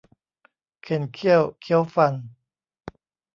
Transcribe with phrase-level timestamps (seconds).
[0.81, 2.13] เข่นเขี้ยวเคี้ยวฟัน